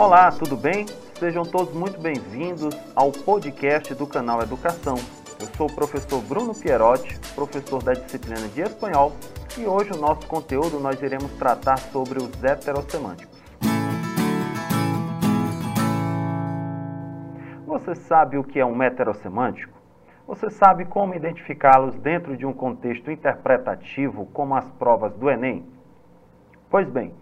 Olá, 0.00 0.30
tudo 0.32 0.56
bem? 0.56 0.86
Sejam 1.18 1.42
todos 1.42 1.74
muito 1.74 2.00
bem-vindos 2.00 2.74
ao 2.96 3.12
podcast 3.12 3.94
do 3.94 4.06
canal 4.06 4.40
Educação. 4.40 4.94
Eu 5.38 5.46
sou 5.58 5.66
o 5.66 5.74
professor 5.74 6.22
Bruno 6.22 6.54
Pierotti, 6.54 7.18
professor 7.34 7.82
da 7.82 7.92
disciplina 7.92 8.48
de 8.48 8.62
espanhol, 8.62 9.12
e 9.58 9.66
hoje 9.66 9.92
o 9.92 9.98
nosso 9.98 10.26
conteúdo 10.26 10.80
nós 10.80 11.02
iremos 11.02 11.30
tratar 11.32 11.76
sobre 11.76 12.18
os 12.18 12.42
heterossemânticos. 12.42 13.38
Você 17.66 17.94
sabe 17.94 18.38
o 18.38 18.44
que 18.44 18.58
é 18.58 18.64
um 18.64 18.82
heterossemântico? 18.82 19.78
Você 20.26 20.48
sabe 20.48 20.86
como 20.86 21.14
identificá-los 21.14 21.94
dentro 21.96 22.38
de 22.38 22.46
um 22.46 22.54
contexto 22.54 23.10
interpretativo, 23.10 24.24
como 24.32 24.54
as 24.54 24.70
provas 24.70 25.12
do 25.12 25.28
Enem? 25.28 25.66
Pois 26.70 26.88
bem, 26.88 27.12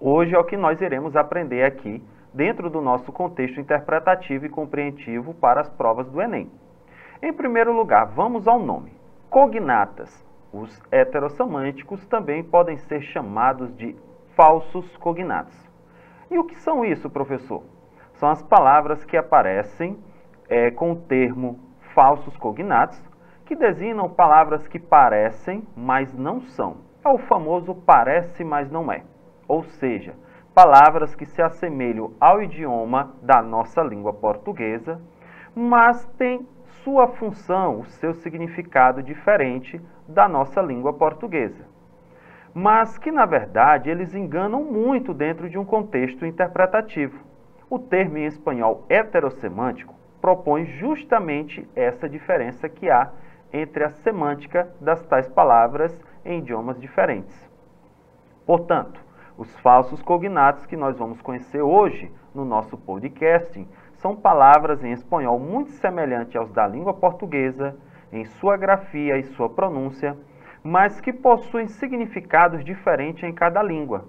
hoje 0.00 0.32
é 0.32 0.38
o 0.38 0.44
que 0.44 0.56
nós 0.56 0.80
iremos 0.80 1.16
aprender 1.16 1.64
aqui, 1.64 2.00
dentro 2.32 2.70
do 2.70 2.80
nosso 2.80 3.12
contexto 3.12 3.60
interpretativo 3.60 4.46
e 4.46 4.48
compreensivo 4.48 5.34
para 5.34 5.60
as 5.60 5.68
provas 5.68 6.08
do 6.08 6.20
Enem. 6.20 6.50
Em 7.22 7.32
primeiro 7.32 7.72
lugar, 7.72 8.06
vamos 8.06 8.48
ao 8.48 8.58
nome. 8.58 8.92
Cognatas. 9.28 10.24
Os 10.52 10.80
heterossemânticos 10.90 12.04
também 12.06 12.42
podem 12.42 12.76
ser 12.76 13.02
chamados 13.02 13.74
de 13.76 13.94
falsos 14.34 14.96
cognatos. 14.96 15.56
E 16.30 16.38
o 16.38 16.44
que 16.44 16.56
são 16.56 16.84
isso, 16.84 17.10
professor? 17.10 17.62
São 18.14 18.30
as 18.30 18.42
palavras 18.42 19.04
que 19.04 19.16
aparecem 19.16 19.98
é, 20.48 20.70
com 20.70 20.92
o 20.92 20.96
termo 20.96 21.58
falsos 21.94 22.36
cognatos, 22.36 23.00
que 23.44 23.54
designam 23.54 24.08
palavras 24.08 24.66
que 24.68 24.78
parecem, 24.78 25.66
mas 25.76 26.16
não 26.16 26.40
são. 26.40 26.78
É 27.04 27.08
o 27.08 27.18
famoso 27.18 27.74
parece, 27.74 28.44
mas 28.44 28.70
não 28.70 28.92
é. 28.92 29.02
Ou 29.48 29.64
seja, 29.64 30.14
palavras 30.54 31.14
que 31.14 31.26
se 31.26 31.40
assemelham 31.40 32.12
ao 32.20 32.42
idioma 32.42 33.14
da 33.22 33.42
nossa 33.42 33.82
língua 33.82 34.12
portuguesa, 34.12 35.00
mas 35.54 36.06
têm 36.18 36.46
sua 36.82 37.06
função, 37.08 37.80
o 37.80 37.84
seu 37.84 38.14
significado 38.14 39.02
diferente 39.02 39.80
da 40.08 40.28
nossa 40.28 40.60
língua 40.60 40.92
portuguesa. 40.92 41.64
Mas 42.52 42.98
que, 42.98 43.12
na 43.12 43.26
verdade, 43.26 43.90
eles 43.90 44.14
enganam 44.14 44.64
muito 44.64 45.14
dentro 45.14 45.48
de 45.48 45.58
um 45.58 45.64
contexto 45.64 46.26
interpretativo. 46.26 47.24
O 47.68 47.78
termo 47.78 48.18
em 48.18 48.26
espanhol 48.26 48.84
heterossemântico 48.88 49.94
propõe 50.20 50.64
justamente 50.64 51.66
essa 51.76 52.08
diferença 52.08 52.68
que 52.68 52.90
há 52.90 53.10
entre 53.52 53.84
a 53.84 53.90
semântica 53.90 54.68
das 54.80 55.04
tais 55.06 55.28
palavras 55.28 55.98
em 56.24 56.38
idiomas 56.38 56.80
diferentes. 56.80 57.48
Portanto, 58.44 59.00
os 59.40 59.58
falsos 59.60 60.02
cognatos 60.02 60.66
que 60.66 60.76
nós 60.76 60.98
vamos 60.98 61.22
conhecer 61.22 61.62
hoje 61.62 62.12
no 62.34 62.44
nosso 62.44 62.76
podcast 62.76 63.66
são 63.94 64.14
palavras 64.14 64.84
em 64.84 64.92
espanhol 64.92 65.40
muito 65.40 65.70
semelhantes 65.70 66.36
aos 66.36 66.52
da 66.52 66.66
língua 66.66 66.92
portuguesa, 66.92 67.74
em 68.12 68.22
sua 68.26 68.58
grafia 68.58 69.16
e 69.16 69.22
sua 69.22 69.48
pronúncia, 69.48 70.14
mas 70.62 71.00
que 71.00 71.10
possuem 71.10 71.68
significados 71.68 72.62
diferentes 72.62 73.22
em 73.24 73.32
cada 73.32 73.62
língua. 73.62 74.04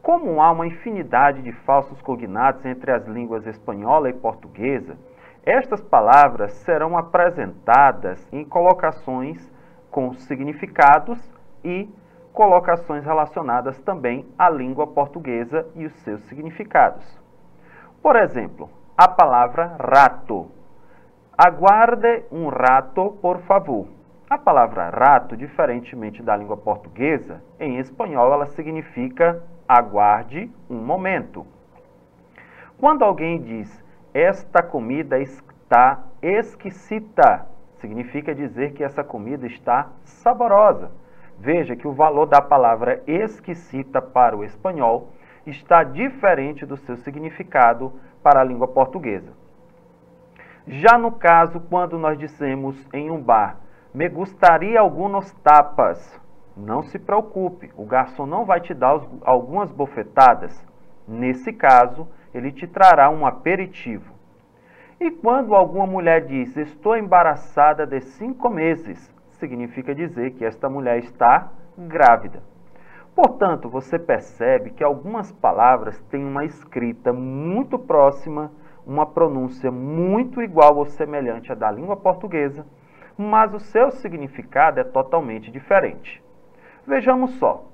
Como 0.00 0.40
há 0.40 0.50
uma 0.50 0.66
infinidade 0.66 1.42
de 1.42 1.52
falsos 1.52 2.00
cognatos 2.00 2.64
entre 2.64 2.92
as 2.92 3.06
línguas 3.06 3.46
espanhola 3.46 4.08
e 4.08 4.14
portuguesa, 4.14 4.96
estas 5.44 5.82
palavras 5.82 6.50
serão 6.64 6.96
apresentadas 6.96 8.26
em 8.32 8.42
colocações 8.42 9.52
com 9.90 10.14
significados 10.14 11.20
e 11.62 11.90
colocações 12.32 13.04
relacionadas 13.04 13.78
também 13.80 14.26
à 14.38 14.48
língua 14.48 14.86
portuguesa 14.86 15.66
e 15.74 15.84
os 15.84 15.92
seus 16.02 16.20
significados. 16.22 17.04
Por 18.02 18.16
exemplo, 18.16 18.70
a 18.96 19.08
palavra 19.08 19.76
rato. 19.78 20.50
Aguarde 21.36 22.24
um 22.30 22.48
rato, 22.48 23.18
por 23.20 23.38
favor. 23.40 23.86
A 24.28 24.38
palavra 24.38 24.88
rato, 24.90 25.36
diferentemente 25.36 26.22
da 26.22 26.36
língua 26.36 26.56
portuguesa, 26.56 27.42
em 27.60 27.78
espanhol 27.78 28.32
ela 28.32 28.46
significa 28.46 29.42
aguarde 29.68 30.50
um 30.70 30.76
momento. 30.76 31.46
Quando 32.78 33.04
alguém 33.04 33.40
diz 33.40 33.82
esta 34.14 34.62
comida 34.62 35.18
está 35.18 36.00
exquisita. 36.20 37.46
Significa 37.76 38.34
dizer 38.34 38.72
que 38.72 38.84
essa 38.84 39.02
comida 39.02 39.46
está 39.46 39.88
saborosa. 40.04 40.90
Veja 41.38 41.74
que 41.74 41.88
o 41.88 41.92
valor 41.92 42.26
da 42.26 42.40
palavra 42.40 43.02
exquisita 43.06 44.00
para 44.00 44.36
o 44.36 44.44
espanhol 44.44 45.08
está 45.46 45.82
diferente 45.82 46.64
do 46.64 46.76
seu 46.76 46.96
significado 46.96 47.92
para 48.22 48.40
a 48.40 48.44
língua 48.44 48.68
portuguesa. 48.68 49.32
Já 50.66 50.96
no 50.96 51.10
caso, 51.10 51.60
quando 51.60 51.98
nós 51.98 52.16
dissemos 52.18 52.76
em 52.92 53.10
um 53.10 53.20
bar, 53.20 53.56
me 53.92 54.08
gostaria 54.08 54.80
alguns 54.80 55.32
tapas, 55.42 56.20
não 56.56 56.82
se 56.82 56.98
preocupe, 56.98 57.70
o 57.76 57.84
garçom 57.84 58.26
não 58.26 58.44
vai 58.44 58.60
te 58.60 58.72
dar 58.72 59.00
algumas 59.22 59.70
bofetadas. 59.72 60.64
Nesse 61.06 61.52
caso, 61.52 62.06
ele 62.32 62.52
te 62.52 62.66
trará 62.66 63.10
um 63.10 63.26
aperitivo. 63.26 64.12
E 65.00 65.10
quando 65.10 65.54
alguma 65.54 65.86
mulher 65.86 66.26
diz, 66.26 66.56
estou 66.56 66.96
embaraçada 66.96 67.84
de 67.84 68.00
cinco 68.00 68.48
meses, 68.48 69.12
significa 69.42 69.92
dizer 69.92 70.34
que 70.34 70.44
esta 70.44 70.70
mulher 70.70 70.98
está 70.98 71.50
grávida. 71.76 72.40
Portanto, 73.12 73.68
você 73.68 73.98
percebe 73.98 74.70
que 74.70 74.84
algumas 74.84 75.32
palavras 75.32 76.00
têm 76.02 76.24
uma 76.24 76.44
escrita 76.44 77.12
muito 77.12 77.76
próxima, 77.76 78.52
uma 78.86 79.04
pronúncia 79.04 79.70
muito 79.70 80.40
igual 80.40 80.76
ou 80.76 80.86
semelhante 80.86 81.50
à 81.50 81.56
da 81.56 81.72
língua 81.72 81.96
portuguesa, 81.96 82.64
mas 83.18 83.52
o 83.52 83.58
seu 83.58 83.90
significado 83.90 84.78
é 84.78 84.84
totalmente 84.84 85.50
diferente. 85.50 86.22
Vejamos 86.86 87.32
só. 87.38 87.64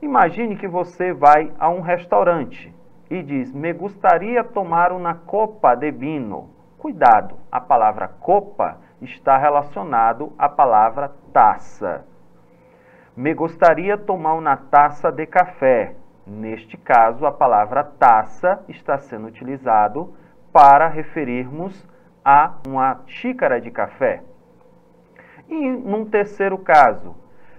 Imagine 0.00 0.56
que 0.56 0.68
você 0.68 1.12
vai 1.12 1.52
a 1.58 1.68
um 1.68 1.80
restaurante 1.80 2.72
e 3.10 3.22
diz: 3.22 3.52
Me 3.52 3.72
gostaria 3.72 4.44
tomar 4.44 4.92
uma 4.92 5.14
copa 5.14 5.74
de 5.74 5.90
vinho. 5.90 6.50
Cuidado, 6.78 7.36
a 7.50 7.60
palavra 7.60 8.06
copa 8.08 8.85
está 9.00 9.36
relacionado 9.36 10.32
à 10.38 10.48
palavra 10.48 11.12
taça. 11.32 12.04
Me 13.16 13.34
gostaria 13.34 13.96
tomar 13.96 14.34
uma 14.34 14.56
taça 14.56 15.10
de 15.10 15.26
café. 15.26 15.94
Neste 16.26 16.76
caso, 16.76 17.24
a 17.24 17.32
palavra 17.32 17.84
taça 17.84 18.62
está 18.68 18.98
sendo 18.98 19.26
utilizado 19.26 20.14
para 20.52 20.88
referirmos 20.88 21.88
a 22.24 22.54
uma 22.66 23.02
xícara 23.06 23.60
de 23.60 23.70
café. 23.70 24.22
E 25.48 25.70
num 25.70 26.04
terceiro 26.04 26.58
caso, 26.58 27.14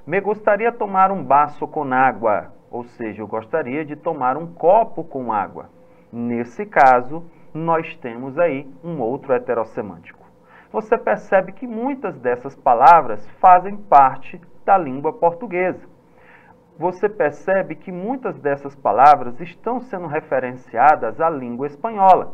me 0.05 0.19
gostaria 0.19 0.71
tomar 0.71 1.11
um 1.11 1.23
baço 1.23 1.67
com 1.67 1.93
água 1.93 2.51
ou 2.69 2.83
seja, 2.83 3.21
eu 3.21 3.27
gostaria 3.27 3.85
de 3.85 3.95
tomar 3.95 4.37
um 4.37 4.47
copo 4.47 5.03
com 5.03 5.31
água. 5.31 5.69
Nesse 6.11 6.65
caso, 6.65 7.23
nós 7.53 7.95
temos 7.97 8.37
aí 8.37 8.69
um 8.83 8.99
outro 8.99 9.33
heterossemântico. 9.33 10.26
Você 10.71 10.97
percebe 10.97 11.53
que 11.53 11.65
muitas 11.65 12.17
dessas 12.19 12.55
palavras 12.55 13.25
fazem 13.39 13.77
parte 13.77 14.39
da 14.65 14.77
língua 14.77 15.13
portuguesa. 15.13 15.87
Você 16.77 17.07
percebe 17.07 17.75
que 17.75 17.91
muitas 17.91 18.37
dessas 18.39 18.75
palavras 18.75 19.39
estão 19.39 19.79
sendo 19.79 20.07
referenciadas 20.07 21.19
à 21.21 21.29
língua 21.29 21.67
espanhola. 21.67 22.33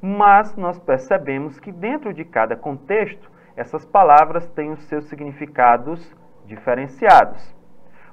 Mas 0.00 0.56
nós 0.56 0.78
percebemos 0.78 1.58
que 1.58 1.72
dentro 1.72 2.14
de 2.14 2.24
cada 2.24 2.56
contexto, 2.56 3.30
essas 3.56 3.84
palavras 3.84 4.48
têm 4.50 4.70
os 4.70 4.82
seus 4.84 5.06
significados 5.08 6.14
diferenciados. 6.46 7.54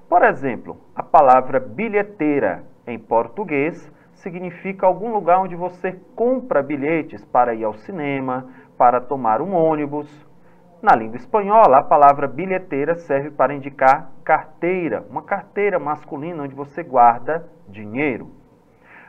Por 0.09 0.23
exemplo, 0.23 0.78
a 0.95 1.03
palavra 1.03 1.59
bilheteira 1.59 2.63
em 2.85 2.97
português 2.97 3.91
significa 4.13 4.85
algum 4.85 5.11
lugar 5.11 5.40
onde 5.40 5.55
você 5.55 5.93
compra 6.16 6.61
bilhetes 6.61 7.23
para 7.25 7.53
ir 7.53 7.63
ao 7.63 7.73
cinema, 7.73 8.49
para 8.81 8.99
tomar 8.99 9.43
um 9.43 9.53
ônibus. 9.53 10.09
Na 10.81 10.95
língua 10.95 11.16
espanhola, 11.16 11.78
a 11.78 11.83
palavra 11.83 12.28
bilheteira 12.28 12.95
serve 12.95 13.29
para 13.29 13.53
indicar 13.53 14.09
carteira, 14.23 15.05
uma 15.07 15.22
carteira 15.22 15.78
masculina 15.78 16.41
onde 16.41 16.55
você 16.55 16.81
guarda 16.81 17.47
dinheiro. 17.67 18.31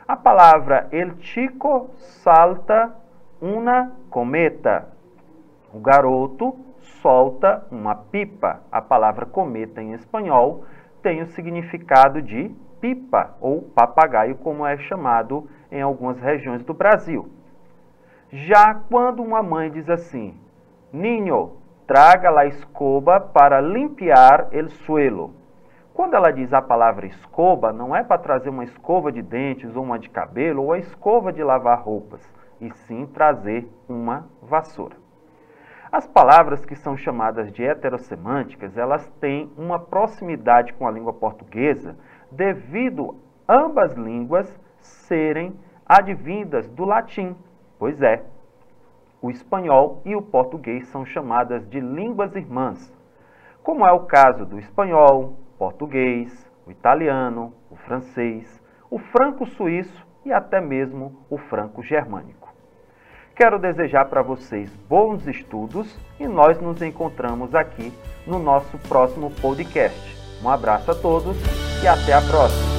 A 0.07 0.15
palavra 0.15 0.87
el 0.91 1.17
chico 1.21 1.89
salta 2.21 2.95
una 3.41 3.93
cometa. 4.11 4.89
O 5.73 5.79
garoto 5.79 6.55
solta 7.01 7.65
uma 7.71 7.95
pipa. 7.95 8.61
A 8.71 8.79
palavra 8.79 9.25
cometa 9.25 9.81
em 9.81 9.93
espanhol 9.93 10.65
tem 11.01 11.23
o 11.23 11.27
significado 11.29 12.21
de 12.21 12.51
pipa 12.79 13.35
ou 13.41 13.63
papagaio, 13.63 14.35
como 14.35 14.67
é 14.67 14.77
chamado 14.77 15.49
em 15.71 15.81
algumas 15.81 16.19
regiões 16.19 16.63
do 16.63 16.75
Brasil. 16.75 17.27
Já 18.35 18.73
quando 18.73 19.21
uma 19.21 19.43
mãe 19.43 19.69
diz 19.69 19.87
assim: 19.87 20.35
Ninho, 20.91 21.51
traga 21.85 22.31
la 22.31 22.47
escoba 22.47 23.19
para 23.19 23.61
limpiar 23.61 24.47
el 24.51 24.71
suelo. 24.71 25.35
Quando 25.93 26.15
ela 26.15 26.31
diz 26.31 26.51
a 26.51 26.59
palavra 26.59 27.05
escova, 27.05 27.71
não 27.71 27.95
é 27.95 28.03
para 28.03 28.17
trazer 28.17 28.49
uma 28.49 28.63
escova 28.63 29.11
de 29.11 29.21
dentes 29.21 29.75
ou 29.75 29.83
uma 29.83 29.99
de 29.99 30.09
cabelo 30.09 30.63
ou 30.63 30.73
a 30.73 30.79
escova 30.79 31.31
de 31.31 31.43
lavar 31.43 31.83
roupas, 31.83 32.27
e 32.59 32.71
sim 32.71 33.05
trazer 33.05 33.69
uma 33.87 34.27
vassoura. 34.41 34.95
As 35.91 36.07
palavras 36.07 36.65
que 36.65 36.75
são 36.75 36.97
chamadas 36.97 37.51
de 37.51 37.63
heterossemânticas, 37.63 38.75
elas 38.75 39.07
têm 39.21 39.51
uma 39.55 39.77
proximidade 39.77 40.73
com 40.73 40.87
a 40.87 40.91
língua 40.91 41.13
portuguesa 41.13 41.95
devido 42.31 43.15
ambas 43.47 43.93
línguas 43.93 44.51
serem 44.79 45.53
advindas 45.85 46.67
do 46.67 46.83
latim. 46.83 47.35
Pois 47.83 48.01
é, 48.01 48.23
o 49.21 49.29
espanhol 49.29 50.01
e 50.05 50.15
o 50.15 50.21
português 50.21 50.87
são 50.87 51.05
chamadas 51.05 51.69
de 51.69 51.81
línguas 51.81 52.33
irmãs, 52.33 52.79
como 53.61 53.85
é 53.85 53.91
o 53.91 54.05
caso 54.05 54.45
do 54.45 54.57
espanhol, 54.57 55.33
português, 55.59 56.49
o 56.65 56.71
italiano, 56.71 57.51
o 57.69 57.75
francês, 57.75 58.63
o 58.89 58.97
franco-suíço 58.97 60.07
e 60.23 60.31
até 60.31 60.61
mesmo 60.61 61.25
o 61.29 61.37
franco-germânico. 61.37 62.53
Quero 63.35 63.59
desejar 63.59 64.05
para 64.05 64.21
vocês 64.21 64.73
bons 64.87 65.27
estudos 65.27 65.99
e 66.17 66.25
nós 66.25 66.61
nos 66.61 66.81
encontramos 66.81 67.53
aqui 67.53 67.91
no 68.25 68.39
nosso 68.39 68.77
próximo 68.87 69.29
podcast. 69.41 70.17
Um 70.41 70.49
abraço 70.49 70.89
a 70.89 70.95
todos 70.95 71.35
e 71.83 71.87
até 71.89 72.13
a 72.13 72.21
próxima! 72.21 72.72